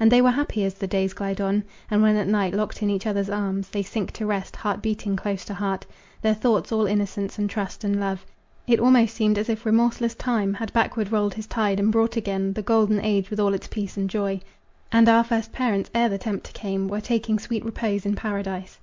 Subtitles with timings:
[0.00, 2.88] And they were happy as the days glide on, And when at night, locked in
[2.88, 5.84] each other's arms, They sink to rest, heart beating close to heart,
[6.22, 8.24] Their thoughts all innocence and trust and love,
[8.66, 12.54] It almost seemed as if remorseless Time Had backward rolled his tide, and brought again
[12.54, 14.40] The golden age, with all its peace and joy,
[14.90, 18.78] And our first parents, ere the tempter came, Were taking sweet repose in paradise.